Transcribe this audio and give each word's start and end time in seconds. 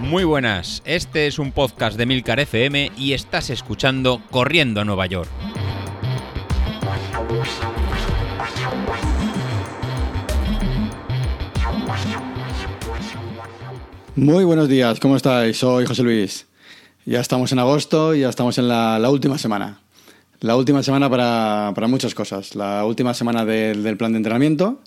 Muy 0.00 0.24
buenas, 0.24 0.82
este 0.86 1.26
es 1.26 1.38
un 1.38 1.52
podcast 1.52 1.98
de 1.98 2.06
Milcar 2.06 2.40
FM 2.40 2.92
y 2.96 3.12
estás 3.12 3.50
escuchando 3.50 4.22
Corriendo 4.30 4.80
a 4.80 4.84
Nueva 4.84 5.04
York. 5.06 5.28
Muy 14.16 14.44
buenos 14.44 14.68
días, 14.68 14.98
¿cómo 14.98 15.16
estáis? 15.16 15.58
Soy 15.58 15.84
José 15.84 16.02
Luis. 16.02 16.46
Ya 17.04 17.20
estamos 17.20 17.52
en 17.52 17.58
agosto 17.58 18.14
y 18.14 18.20
ya 18.20 18.30
estamos 18.30 18.58
en 18.58 18.66
la, 18.68 18.98
última 19.10 19.38
semana. 19.38 19.80
La 20.40 20.56
última 20.56 20.82
semana 20.82 21.08
para, 21.08 21.86
muchas 21.86 22.14
cosas. 22.14 22.54
La 22.54 22.84
última 22.84 23.14
semana 23.14 23.44
del 23.44 23.96
plan 23.96 24.12
de 24.12 24.16
entrenamiento, 24.16 24.80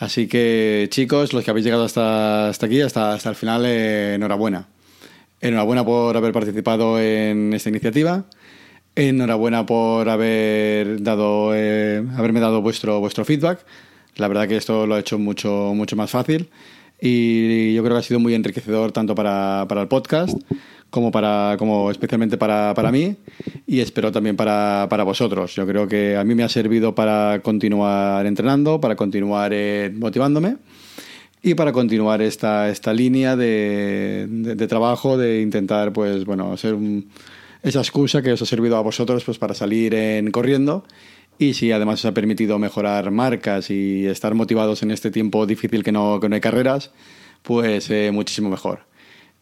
Así 0.00 0.28
que 0.28 0.86
chicos, 0.90 1.34
los 1.34 1.44
que 1.44 1.50
habéis 1.50 1.66
llegado 1.66 1.84
hasta, 1.84 2.48
hasta 2.48 2.64
aquí, 2.64 2.80
hasta, 2.80 3.12
hasta 3.12 3.28
el 3.28 3.36
final, 3.36 3.66
eh, 3.66 4.14
enhorabuena. 4.14 4.66
Enhorabuena 5.42 5.84
por 5.84 6.16
haber 6.16 6.32
participado 6.32 6.98
en 6.98 7.52
esta 7.52 7.68
iniciativa. 7.68 8.24
Enhorabuena 8.96 9.66
por 9.66 10.08
haber 10.08 11.02
dado, 11.02 11.52
eh, 11.54 12.02
haberme 12.16 12.40
dado 12.40 12.62
vuestro, 12.62 12.98
vuestro 12.98 13.26
feedback. 13.26 13.60
La 14.16 14.26
verdad 14.26 14.48
que 14.48 14.56
esto 14.56 14.86
lo 14.86 14.94
ha 14.94 15.00
hecho 15.00 15.18
mucho, 15.18 15.72
mucho 15.74 15.96
más 15.96 16.10
fácil 16.10 16.48
y 16.98 17.74
yo 17.74 17.82
creo 17.82 17.96
que 17.96 18.00
ha 18.00 18.02
sido 18.02 18.20
muy 18.20 18.34
enriquecedor 18.34 18.92
tanto 18.92 19.14
para, 19.14 19.66
para 19.68 19.82
el 19.82 19.88
podcast 19.88 20.36
como 20.90 21.10
para 21.10 21.56
como 21.58 21.90
especialmente 21.90 22.36
para, 22.36 22.74
para 22.74 22.92
mí 22.92 23.16
y 23.66 23.80
espero 23.80 24.12
también 24.12 24.36
para, 24.36 24.86
para, 24.90 25.04
vosotros. 25.04 25.54
Yo 25.54 25.66
creo 25.66 25.88
que 25.88 26.16
a 26.16 26.24
mí 26.24 26.34
me 26.34 26.42
ha 26.42 26.48
servido 26.48 26.94
para 26.94 27.40
continuar 27.42 28.26
entrenando, 28.26 28.80
para 28.80 28.96
continuar 28.96 29.52
eh, 29.54 29.92
motivándome 29.96 30.56
y 31.42 31.54
para 31.54 31.72
continuar 31.72 32.20
esta, 32.20 32.68
esta 32.68 32.92
línea 32.92 33.36
de, 33.36 34.26
de, 34.28 34.66
trabajo 34.66 35.16
de 35.16 35.40
intentar 35.40 35.92
pues 35.92 36.24
bueno 36.24 36.56
ser 36.56 36.76
esa 37.62 37.78
excusa 37.80 38.20
que 38.20 38.32
os 38.32 38.42
ha 38.42 38.46
servido 38.46 38.76
a 38.76 38.82
vosotros 38.82 39.24
pues 39.24 39.38
para 39.38 39.54
salir 39.54 39.94
en 39.94 40.30
corriendo 40.30 40.84
y 41.40 41.54
si 41.54 41.72
además 41.72 42.00
os 42.00 42.04
ha 42.04 42.12
permitido 42.12 42.58
mejorar 42.58 43.10
marcas 43.10 43.70
y 43.70 44.06
estar 44.06 44.34
motivados 44.34 44.82
en 44.82 44.90
este 44.90 45.10
tiempo 45.10 45.46
difícil 45.46 45.82
que 45.82 45.90
no, 45.90 46.20
que 46.20 46.28
no 46.28 46.34
hay 46.34 46.40
carreras, 46.42 46.90
pues 47.42 47.88
eh, 47.90 48.10
muchísimo 48.12 48.50
mejor. 48.50 48.89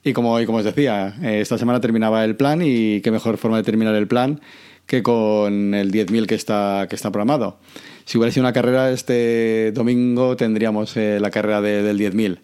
Y 0.04 0.12
como, 0.12 0.38
y 0.41 0.46
como 0.46 0.58
os 0.58 0.64
decía, 0.64 1.14
eh, 1.22 1.41
esta 1.41 1.58
semana 1.58 1.80
terminaba 1.80 2.24
el 2.24 2.36
plan 2.36 2.60
y 2.62 3.00
qué 3.00 3.10
mejor 3.10 3.36
forma 3.36 3.56
de 3.56 3.64
terminar 3.64 3.94
el 3.94 4.06
plan 4.06 4.40
que 4.86 5.02
con 5.02 5.74
el 5.74 5.92
10.000 5.92 6.27
que 6.27 6.34
está, 6.34 6.86
que 6.88 6.96
está 6.96 7.10
programado. 7.10 7.58
Si 8.06 8.16
hubiera 8.16 8.32
sido 8.32 8.44
una 8.44 8.55
carrera 8.55 8.90
este 8.90 9.70
domingo 9.72 10.34
tendríamos 10.34 10.96
eh, 10.96 11.18
la 11.20 11.30
carrera 11.30 11.60
del 11.60 11.98
10.000. 11.98 12.40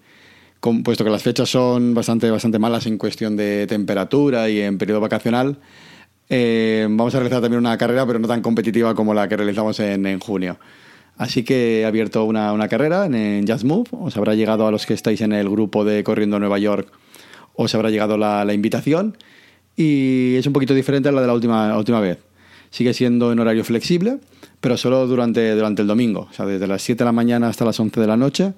Puesto 0.83 1.05
que 1.05 1.11
las 1.11 1.23
fechas 1.23 1.49
son 1.51 1.95
bastante, 1.95 2.31
bastante 2.31 2.59
malas 2.59 2.87
en 2.87 2.99
cuestión 2.99 3.37
de 3.37 3.67
temperatura 3.67 4.49
y 4.49 4.61
en 4.61 4.79
periodo 4.79 5.01
vacacional, 5.01 5.59
eh, 6.31 6.87
vamos 6.89 7.15
a 7.15 7.19
realizar 7.19 7.43
también 7.43 7.59
una 7.59 7.77
carrera, 7.77 8.07
pero 8.07 8.19
no 8.19 8.29
tan 8.29 8.41
competitiva 8.41 8.95
como 8.95 9.13
la 9.15 9.29
que 9.29 9.37
realizamos 9.37 9.79
en, 9.81 10.07
en 10.07 10.21
junio. 10.21 10.59
Así 11.17 11.45
que 11.45 11.81
he 11.81 11.85
abierto 11.85 12.25
una, 12.25 12.53
una 12.53 12.69
carrera 12.69 13.07
en, 13.07 13.15
en 13.15 13.47
Just 13.47 13.65
Move. 13.65 13.89
Os 13.93 14.17
habrá 14.17 14.35
llegado 14.35 14.67
a 14.67 14.71
los 14.71 14.87
que 14.87 14.95
estáis 14.95 15.21
en 15.21 15.33
el 15.33 15.49
grupo 15.49 15.85
de 15.85 16.03
Corriendo 16.03 16.39
Nueva 16.39 16.59
York 16.59 16.89
os 17.55 17.75
habrá 17.75 17.91
llegado 17.91 18.17
la, 18.17 18.53
invitación 18.53 19.17
y 19.77 20.37
es 20.37 20.47
un 20.47 20.53
poquito 20.53 20.75
diferente 20.75 21.09
a 21.09 21.13
la 21.13 21.21
de 21.21 21.27
la 21.27 21.35
última, 21.35 21.77
última 21.77 22.01
vez. 22.01 22.19
Sigue 22.71 22.93
siendo 22.93 23.33
en 23.33 23.39
horario 23.39 23.65
flexible, 23.65 24.19
pero 24.61 24.77
solo 24.77 25.07
durante, 25.07 25.55
durante 25.55 25.83
el 25.83 25.89
domingo. 25.89 26.29
O 26.31 26.33
sea, 26.33 26.47
desde 26.47 26.67
las 26.67 26.83
7 26.83 26.99
de 26.99 27.05
la 27.05 27.13
mañana 27.13 27.49
hasta 27.49 27.65
las 27.65 27.79
11 27.79 28.01
de 28.01 28.07
la 28.07 28.17
noche 28.17 28.55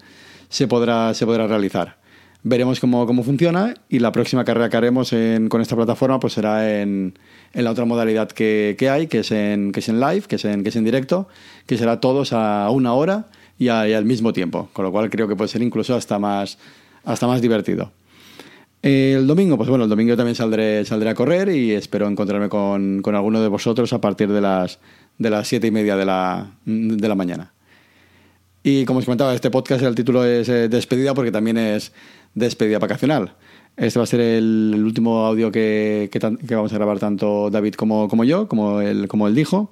se 0.48 0.66
podrá, 0.66 1.12
se 1.14 1.26
podrá 1.26 1.46
realizar. 1.46 1.98
Veremos 2.42 2.78
cómo, 2.78 3.06
cómo 3.06 3.24
funciona 3.24 3.74
y 3.88 3.98
la 3.98 4.12
próxima 4.12 4.44
carrera 4.44 4.68
que 4.68 4.76
haremos 4.76 5.10
con 5.48 5.60
esta 5.60 5.74
plataforma 5.74 6.20
pues 6.20 6.34
será 6.34 6.80
en, 6.80 7.18
en 7.52 7.64
la 7.64 7.72
otra 7.72 7.84
modalidad 7.84 8.28
que, 8.28 8.76
que, 8.78 8.88
hay, 8.88 9.08
que 9.08 9.20
es, 9.20 9.32
en, 9.32 9.72
que 9.72 9.80
es 9.80 9.88
en 9.88 9.98
live, 9.98 10.22
que 10.28 10.36
es 10.36 10.44
en, 10.44 10.62
que 10.62 10.68
es 10.68 10.76
en 10.76 10.84
directo, 10.84 11.26
que 11.66 11.76
será 11.76 12.00
todos 12.00 12.32
a 12.32 12.70
una 12.70 12.92
hora 12.92 13.26
y, 13.58 13.68
al 13.68 14.04
mismo 14.04 14.32
tiempo. 14.32 14.68
Con 14.72 14.84
lo 14.84 14.92
cual 14.92 15.10
creo 15.10 15.26
que 15.28 15.36
puede 15.36 15.48
ser 15.48 15.62
incluso 15.62 15.94
hasta 15.94 16.18
más, 16.18 16.58
hasta 17.04 17.26
más 17.26 17.40
divertido. 17.40 17.90
El 18.82 19.26
domingo, 19.26 19.56
pues 19.56 19.68
bueno, 19.68 19.84
el 19.84 19.90
domingo 19.90 20.16
también 20.16 20.34
saldré, 20.34 20.84
saldré 20.84 21.10
a 21.10 21.14
correr 21.14 21.48
y 21.48 21.72
espero 21.72 22.06
encontrarme 22.06 22.48
con, 22.48 23.02
con 23.02 23.14
alguno 23.14 23.40
de 23.40 23.48
vosotros 23.48 23.92
a 23.92 24.00
partir 24.00 24.30
de 24.30 24.40
las, 24.40 24.78
de 25.18 25.30
las 25.30 25.48
siete 25.48 25.66
y 25.66 25.70
media 25.70 25.96
de 25.96 26.04
la, 26.04 26.52
de 26.64 27.08
la 27.08 27.14
mañana. 27.14 27.52
Y 28.62 28.84
como 28.84 28.98
os 28.98 29.04
comentaba, 29.04 29.34
este 29.34 29.50
podcast, 29.50 29.82
el 29.82 29.94
título 29.94 30.24
es 30.24 30.48
eh, 30.48 30.68
Despedida 30.68 31.14
porque 31.14 31.30
también 31.30 31.56
es 31.56 31.92
despedida 32.34 32.78
vacacional. 32.78 33.34
Este 33.76 33.98
va 33.98 34.04
a 34.04 34.06
ser 34.06 34.20
el, 34.20 34.82
último 34.84 35.26
audio 35.26 35.52
que, 35.52 36.08
que, 36.10 36.54
vamos 36.54 36.72
a 36.72 36.76
grabar 36.76 36.98
tanto 36.98 37.50
David 37.50 37.74
como, 37.74 38.08
como 38.08 38.24
yo, 38.24 38.48
como 38.48 38.80
él, 38.80 39.06
como 39.08 39.28
él 39.28 39.34
dijo. 39.34 39.70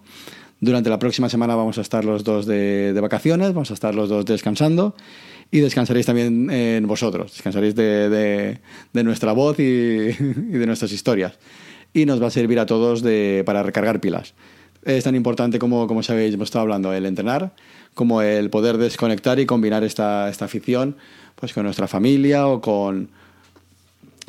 Durante 0.60 0.90
la 0.90 0.98
próxima 0.98 1.28
semana 1.28 1.56
vamos 1.56 1.78
a 1.78 1.80
estar 1.80 2.04
los 2.04 2.22
dos 2.22 2.46
de, 2.46 2.92
de 2.92 3.00
vacaciones, 3.00 3.48
vamos 3.52 3.70
a 3.70 3.74
estar 3.74 3.94
los 3.94 4.08
dos 4.08 4.24
descansando 4.24 4.94
y 5.50 5.60
descansaréis 5.60 6.06
también 6.06 6.50
en 6.50 6.86
vosotros, 6.86 7.32
descansaréis 7.32 7.74
de, 7.74 8.58
de, 8.92 9.04
nuestra 9.04 9.32
voz 9.32 9.58
y, 9.58 9.62
de 9.62 10.66
nuestras 10.66 10.92
historias. 10.92 11.38
Y 11.92 12.06
nos 12.06 12.20
va 12.20 12.26
a 12.26 12.30
servir 12.30 12.58
a 12.58 12.66
todos 12.66 13.02
de, 13.02 13.42
para 13.46 13.62
recargar 13.62 14.00
pilas. 14.00 14.34
Es 14.84 15.04
tan 15.04 15.14
importante 15.14 15.58
como, 15.58 15.86
como 15.86 16.02
sabéis, 16.02 16.34
hemos 16.34 16.48
estado 16.48 16.62
hablando, 16.62 16.92
el 16.92 17.06
entrenar, 17.06 17.52
como 17.94 18.20
el 18.20 18.50
poder 18.50 18.76
desconectar 18.78 19.38
y 19.38 19.46
combinar 19.46 19.84
esta, 19.84 20.28
esta 20.28 20.44
afición 20.44 20.96
pues, 21.36 21.52
con 21.52 21.64
nuestra 21.64 21.86
familia 21.86 22.48
o 22.48 22.60
con, 22.60 23.10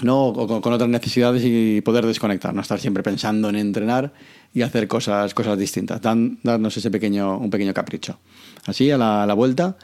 ¿no? 0.01 0.27
O 0.27 0.61
con, 0.61 0.73
otras 0.73 0.89
necesidades 0.89 1.43
y 1.45 1.81
poder 1.81 2.05
desconectar, 2.05 2.53
no 2.53 2.61
estar 2.61 2.79
siempre 2.79 3.03
pensando 3.03 3.49
en 3.49 3.55
entrenar 3.55 4.13
y 4.53 4.61
hacer 4.61 4.87
cosas, 4.87 5.33
cosas 5.33 5.57
distintas, 5.57 6.01
Dan, 6.01 6.39
darnos 6.43 6.77
ese 6.77 6.91
pequeño, 6.91 7.37
un 7.37 7.49
pequeño 7.49 7.73
capricho. 7.73 8.19
Así, 8.65 8.89
a 8.91 8.97
la, 8.97 9.23
a 9.23 9.25
la 9.25 9.33
vuelta, 9.33 9.77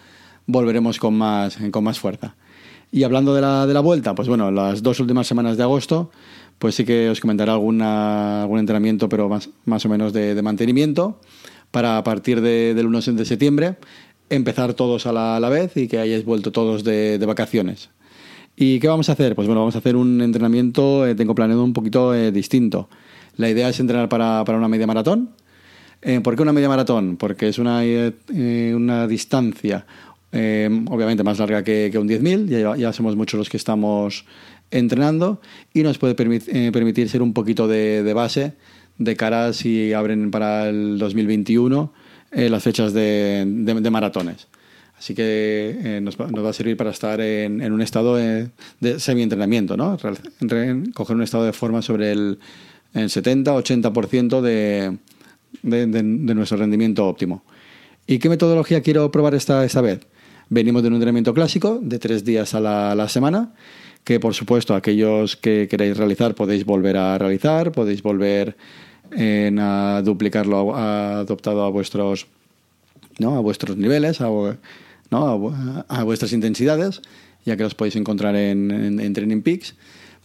volveremos 0.45 0.99
con 0.99 1.15
más, 1.15 1.57
con 1.71 1.83
más 1.83 1.99
fuerza. 1.99 2.35
Y 2.91 3.03
hablando 3.03 3.33
de 3.33 3.41
la, 3.41 3.65
de 3.65 3.73
la 3.73 3.79
vuelta, 3.79 4.13
pues 4.15 4.27
bueno, 4.27 4.51
las 4.51 4.83
dos 4.83 4.99
últimas 4.99 5.25
semanas 5.25 5.55
de 5.55 5.63
agosto, 5.63 6.11
pues 6.59 6.75
sí 6.75 6.83
que 6.83 7.09
os 7.09 7.21
comentaré 7.21 7.51
alguna, 7.51 8.41
algún 8.41 8.59
entrenamiento, 8.59 9.07
pero 9.07 9.29
más, 9.29 9.49
más 9.65 9.85
o 9.85 9.89
menos 9.89 10.11
de, 10.11 10.39
mantenimiento, 10.41 11.19
para 11.71 11.97
a 11.97 12.03
partir 12.03 12.41
de, 12.41 12.73
del 12.73 12.87
1 12.87 13.01
de 13.13 13.25
septiembre 13.25 13.77
empezar 14.29 14.73
todos 14.73 15.05
a 15.07 15.13
la, 15.13 15.37
a 15.37 15.39
la 15.39 15.49
vez 15.49 15.75
y 15.77 15.87
que 15.87 15.99
hayáis 15.99 16.25
vuelto 16.25 16.51
todos 16.51 16.83
de, 16.83 17.17
de, 17.17 17.25
vacaciones. 17.25 17.89
¿Y 18.55 18.79
qué 18.79 18.87
vamos 18.87 19.09
a 19.09 19.13
hacer? 19.13 19.35
Pues 19.35 19.47
bueno, 19.47 19.61
vamos 19.61 19.75
a 19.75 19.79
hacer 19.79 19.95
un 19.95 20.21
entrenamiento, 20.21 21.07
eh, 21.07 21.15
tengo 21.15 21.33
planeado 21.33 21.63
un 21.63 21.73
poquito 21.73 22.13
eh, 22.13 22.31
distinto. 22.31 22.89
La 23.37 23.49
idea 23.49 23.69
es 23.69 23.79
entrenar 23.79 24.09
para, 24.09 24.43
para 24.45 24.57
una 24.57 24.67
media 24.67 24.85
maratón. 24.85 25.31
Eh, 26.01 26.19
¿Por 26.19 26.35
qué 26.35 26.41
una 26.41 26.53
media 26.53 26.67
maratón? 26.67 27.15
Porque 27.17 27.47
es 27.47 27.57
una, 27.57 27.81
una 28.75 29.07
distancia 29.07 29.85
Em, 30.33 30.85
obviamente 30.89 31.23
más 31.23 31.39
larga 31.39 31.63
que, 31.63 31.91
un 31.95 32.07
10.000, 32.07 32.47
ya, 32.47 32.77
ya 32.77 32.93
somos 32.93 33.17
muchos 33.17 33.37
los 33.37 33.49
que 33.49 33.57
estamos 33.57 34.25
entrenando 34.71 35.41
y 35.73 35.83
nos 35.83 35.97
puede 35.97 36.15
eh, 36.17 36.71
permitir 36.71 37.09
ser 37.09 37.21
un 37.21 37.33
poquito 37.33 37.67
de, 37.67 38.13
base 38.13 38.53
de 38.97 39.15
cara 39.15 39.51
si 39.51 39.91
abren 39.91 40.31
para 40.31 40.69
el 40.69 40.97
2021 40.97 41.93
eh, 42.31 42.49
las 42.49 42.63
fechas 42.63 42.93
de, 42.93 43.45
maratones. 43.91 44.47
Así 44.97 45.15
que 45.15 45.79
eh, 45.83 45.99
nos, 46.01 46.15
va, 46.15 46.49
a 46.49 46.53
servir 46.53 46.77
para 46.77 46.91
estar 46.91 47.19
en, 47.19 47.69
un 47.71 47.81
estado 47.81 48.15
de 48.15 48.99
semi-entrenamiento, 48.99 49.75
¿no? 49.75 49.97
coger 50.93 51.15
un 51.15 51.23
estado 51.23 51.43
de 51.43 51.53
forma 51.53 51.81
sobre 51.81 52.11
el, 52.11 52.39
70-80% 52.93 54.41
de, 54.41 54.97
de, 55.63 56.03
nuestro 56.35 56.57
rendimiento 56.57 57.07
óptimo. 57.07 57.43
¿Y 58.05 58.19
qué 58.19 58.27
metodología 58.27 58.81
quiero 58.81 59.09
probar 59.11 59.33
esta, 59.33 59.63
esta 59.63 59.79
vez? 59.79 60.01
Venimos 60.53 60.81
de 60.81 60.89
un 60.89 60.95
entrenamiento 60.95 61.33
clásico 61.33 61.79
de 61.81 61.97
tres 61.97 62.25
días 62.25 62.53
a 62.55 62.59
la, 62.59 63.07
semana, 63.07 63.53
que 64.03 64.19
por 64.19 64.33
supuesto 64.33 64.75
aquellos 64.75 65.37
que 65.37 65.69
queráis 65.69 65.95
realizar 65.95 66.35
podéis 66.35 66.65
volver 66.65 66.97
a 66.97 67.17
realizar, 67.17 67.71
podéis 67.71 68.03
volver 68.03 68.57
a 69.17 70.01
duplicarlo 70.03 70.75
adoptado 70.75 71.63
a 71.63 71.69
vuestros, 71.69 72.27
¿no? 73.17 73.37
a 73.37 73.39
vuestros 73.39 73.77
niveles, 73.77 74.19
a, 74.19 74.25
¿no? 75.09 75.85
a, 75.87 76.03
vuestras 76.03 76.33
intensidades, 76.33 77.01
ya 77.45 77.55
que 77.55 77.63
los 77.63 77.73
podéis 77.73 77.95
encontrar 77.95 78.35
en, 78.35 78.99
en, 78.99 79.13
Training 79.13 79.43
Peaks. 79.43 79.75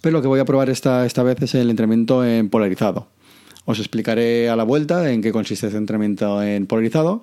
Pero 0.01 0.15
lo 0.15 0.23
que 0.23 0.29
voy 0.29 0.41
a 0.41 0.45
probar 0.45 0.71
esta, 0.71 1.07
esta 1.07 1.23
vez 1.23 1.41
es 1.41 1.55
el 1.55 1.71
entrenamiento 1.71 2.27
en 2.27 2.49
polarizado. 2.49 3.07
Os 3.65 3.79
explicaré 3.79 4.49
a 4.49 4.57
la 4.57 4.65
vuelta 4.65 5.13
en 5.13 5.23
qué 5.23 5.31
consiste 5.31 5.67
este 5.67 5.79
entrenamiento 5.79 6.43
en 6.43 6.67
polarizado, 6.67 7.23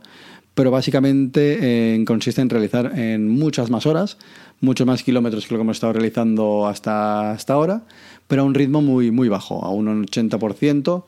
pero 0.54 0.72
básicamente 0.72 1.60
eh, 1.96 2.06
consiste 2.06 2.42
en 2.42 2.50
realizar 2.50 2.98
en 2.98 3.30
muchas 3.30 3.70
más 3.70 3.86
horas, 3.86 4.18
muchos 4.62 4.86
más 4.88 5.04
kilómetros 5.04 5.48
que 5.48 5.54
lo 5.54 5.60
que 5.60 5.64
hemos 5.64 5.78
estado 5.78 5.94
realizando 5.94 6.68
hasta, 6.68 7.32
hasta 7.32 7.54
ahora, 7.54 7.84
pero 8.28 8.44
a 8.44 8.46
un 8.46 8.54
ritmo 8.54 8.82
muy, 8.82 9.12
muy 9.12 9.30
bajo, 9.30 9.64
a 9.66 9.70
un 9.70 10.06
80%, 10.06 11.04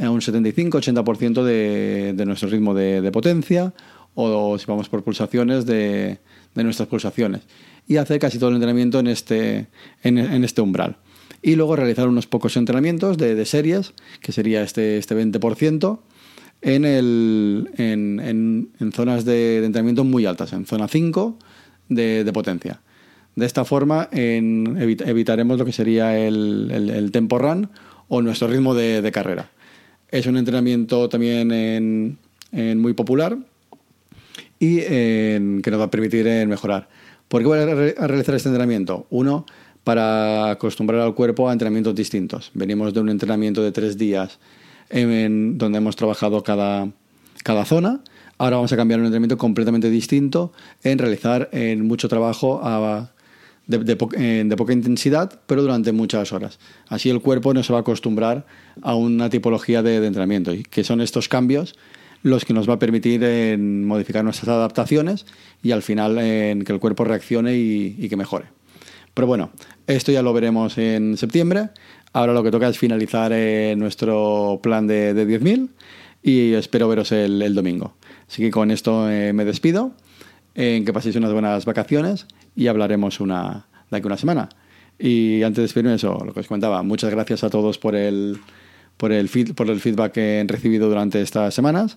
a 0.00 0.10
un 0.10 0.20
75-80% 0.20 1.42
de, 1.42 2.12
de 2.14 2.26
nuestro 2.26 2.48
ritmo 2.48 2.74
de, 2.74 3.10
potencia, 3.12 3.72
o, 4.14 4.58
si 4.58 4.66
vamos 4.66 4.88
por 4.88 5.02
pulsaciones, 5.04 5.66
de, 5.66 6.18
de 6.54 6.64
nuestras 6.64 6.88
pulsaciones 6.88 7.42
y 7.90 7.96
hacer 7.96 8.20
casi 8.20 8.38
todo 8.38 8.50
el 8.50 8.54
entrenamiento 8.54 9.00
en 9.00 9.08
este, 9.08 9.66
en, 10.04 10.44
este 10.44 10.60
umbral. 10.60 10.98
Y 11.42 11.56
luego 11.56 11.74
realizar 11.74 12.06
unos 12.06 12.28
pocos 12.28 12.56
entrenamientos 12.56 13.18
de, 13.18 13.44
series, 13.44 13.94
que 14.20 14.30
sería 14.30 14.62
este, 14.62 14.96
este 14.96 15.16
20%, 15.16 15.98
en, 16.62 16.84
el, 16.84 17.70
en, 17.76 18.70
en, 18.78 18.92
zonas 18.92 19.24
de, 19.24 19.64
entrenamiento 19.64 20.04
muy 20.04 20.26
altas, 20.26 20.52
en 20.52 20.66
zona 20.66 20.88
5 20.88 21.38
de, 21.88 22.30
potencia. 22.32 22.80
De 23.36 23.46
esta 23.46 23.64
forma 23.64 24.08
evitaremos 24.12 25.58
lo 25.58 25.64
que 25.64 25.72
sería 25.72 26.18
el, 26.18 26.70
el, 26.70 27.10
tempo 27.12 27.38
run 27.38 27.70
o 28.08 28.22
nuestro 28.22 28.48
ritmo 28.48 28.74
de, 28.74 29.10
carrera. 29.12 29.50
Es 30.10 30.26
un 30.26 30.36
entrenamiento 30.36 31.08
también 31.08 32.18
muy 32.52 32.92
popular 32.92 33.38
y 34.58 34.80
que 34.80 35.68
nos 35.70 35.80
va 35.80 35.84
a 35.84 35.90
permitir 35.90 36.26
mejorar. 36.46 36.88
¿Por 37.28 37.42
qué 37.42 37.46
voy 37.46 37.58
a, 37.60 37.64
realizar 38.06 38.34
este 38.34 38.48
entrenamiento? 38.48 39.06
Uno, 39.08 39.46
para 39.84 40.50
acostumbrar 40.50 41.00
al 41.00 41.14
cuerpo 41.14 41.48
a 41.48 41.52
entrenamientos 41.52 41.94
distintos. 41.94 42.50
Venimos 42.54 42.92
de 42.92 43.00
un 43.00 43.08
entrenamiento 43.08 43.62
de 43.62 43.70
tres 43.70 43.96
días 43.96 44.40
en, 44.90 45.58
donde 45.58 45.78
hemos 45.78 45.96
trabajado 45.96 46.42
cada, 46.42 46.88
cada 47.42 47.64
zona. 47.64 48.00
Ahora 48.38 48.56
vamos 48.56 48.72
a 48.72 48.76
cambiar 48.76 49.00
un 49.00 49.06
entrenamiento 49.06 49.38
completamente 49.38 49.90
distinto 49.90 50.52
en 50.82 50.98
realizar 50.98 51.48
en 51.52 51.86
mucho 51.86 52.08
trabajo 52.08 52.60
de, 53.66 53.78
de, 53.78 54.56
poca 54.56 54.72
intensidad, 54.72 55.40
pero 55.46 55.62
durante 55.62 55.92
muchas 55.92 56.32
horas. 56.32 56.58
Así 56.88 57.10
el 57.10 57.20
cuerpo 57.20 57.52
no 57.54 57.62
se 57.62 57.72
va 57.72 57.80
a 57.80 57.82
acostumbrar 57.82 58.46
a 58.82 58.94
una 58.94 59.28
tipología 59.28 59.82
de, 59.82 60.04
entrenamiento, 60.04 60.54
y 60.54 60.62
que 60.62 60.84
son 60.84 61.00
estos 61.00 61.28
cambios 61.28 61.76
los 62.22 62.44
que 62.44 62.52
nos 62.52 62.68
va 62.68 62.74
a 62.74 62.78
permitir 62.78 63.24
en 63.24 63.86
modificar 63.86 64.24
nuestras 64.24 64.48
adaptaciones 64.48 65.24
y 65.62 65.70
al 65.70 65.82
final 65.82 66.18
en 66.18 66.64
que 66.64 66.72
el 66.72 66.78
cuerpo 66.78 67.04
reaccione 67.04 67.56
y 67.56 68.08
que 68.08 68.16
mejore. 68.16 68.46
Pero 69.14 69.26
bueno, 69.26 69.50
esto 69.86 70.12
ya 70.12 70.22
lo 70.22 70.32
veremos 70.32 70.78
en 70.78 71.16
septiembre. 71.16 71.70
Ahora 72.12 72.32
lo 72.32 72.42
que 72.42 72.50
toca 72.50 72.68
es 72.68 72.78
finalizar 72.78 73.30
eh, 73.32 73.74
nuestro 73.76 74.58
plan 74.62 74.86
de, 74.86 75.14
10.000 75.14 75.68
y 76.22 76.54
espero 76.54 76.88
veros 76.88 77.12
el, 77.12 77.54
domingo. 77.54 77.94
Así 78.28 78.42
que 78.42 78.50
con 78.50 78.70
esto 78.70 79.08
eh, 79.08 79.32
me 79.32 79.44
despido, 79.44 79.92
en 80.54 80.84
que 80.84 80.92
paséis 80.92 81.14
unas 81.16 81.32
buenas 81.32 81.64
vacaciones 81.64 82.26
y 82.56 82.66
hablaremos 82.66 83.20
una, 83.20 83.66
de 83.90 83.96
aquí 83.96 84.06
una 84.06 84.16
semana. 84.16 84.48
Y 84.98 85.42
antes 85.44 85.58
de 85.58 85.62
despedirme, 85.62 85.94
eso, 85.94 86.20
lo 86.24 86.34
que 86.34 86.40
os 86.40 86.48
comentaba, 86.48 86.82
muchas 86.82 87.10
gracias 87.10 87.44
a 87.44 87.50
todos 87.50 87.78
por 87.78 87.94
el, 87.94 88.38
por 88.96 89.12
el, 89.12 89.30
por 89.54 89.70
el 89.70 89.80
feedback 89.80 90.12
que 90.12 90.40
he 90.40 90.44
recibido 90.44 90.88
durante 90.88 91.22
estas 91.22 91.54
semanas. 91.54 91.96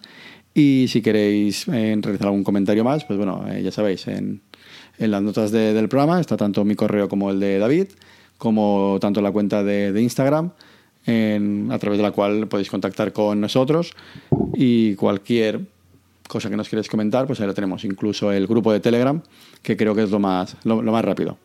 Y 0.53 0.85
si 0.89 1.01
queréis 1.01 1.67
eh, 1.69 1.97
realizar 1.99 2.27
algún 2.27 2.43
comentario 2.43 2.83
más, 2.83 3.03
pues 3.05 3.17
bueno, 3.17 3.45
ya 3.51 3.71
sabéis, 3.71 4.07
en, 4.07 4.41
en 4.99 5.11
las 5.11 5.23
notas 5.23 5.51
del 5.51 5.89
programa 5.89 6.21
está 6.21 6.37
tanto 6.37 6.63
mi 6.63 6.75
correo 6.75 7.09
como 7.09 7.31
el 7.31 7.39
de 7.39 7.57
David 7.57 7.87
como 8.37 8.97
tanto 8.99 9.21
la 9.21 9.31
cuenta 9.31 9.63
de, 9.63 9.99
Instagram, 10.01 10.51
a 11.05 11.79
través 11.79 11.97
de 11.97 12.03
la 12.03 12.11
cual 12.11 12.47
podéis 12.47 12.69
contactar 12.69 13.13
con 13.13 13.39
nosotros 13.41 13.93
y 14.53 14.95
cualquier 14.95 15.61
cosa 16.27 16.49
que 16.49 16.57
nos 16.57 16.69
quieres 16.69 16.87
comentar, 16.87 17.27
pues 17.27 17.39
ahí 17.41 17.47
lo 17.47 17.53
tenemos. 17.53 17.83
Incluso 17.85 18.31
el 18.31 18.47
grupo 18.47 18.71
de 18.71 18.79
Telegram, 18.79 19.21
que 19.61 19.77
creo 19.77 19.95
que 19.95 20.03
es 20.03 20.11
lo 20.11 20.19
más, 20.19 20.57
lo, 20.63 20.81
más 20.81 21.05
rápido. 21.05 21.37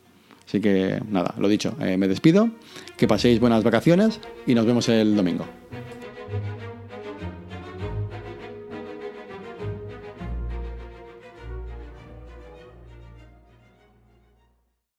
Así 0.46 0.60
que 0.60 1.00
nada, 1.10 1.34
lo 1.38 1.48
dicho, 1.48 1.74
eh, 1.80 1.96
me 1.98 2.08
despido, 2.08 2.48
que 2.96 3.06
paséis 3.06 3.38
buenas 3.38 3.62
vacaciones 3.64 4.18
y 4.46 4.54
nos 4.54 4.64
vemos 4.64 4.88
el 4.88 5.14
domingo. 5.14 5.44